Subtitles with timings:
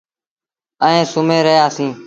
[0.85, 1.95] ائيٚݩ سُمهي رهيآ سيٚݩ۔